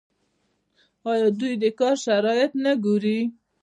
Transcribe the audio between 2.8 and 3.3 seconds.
ګوري؟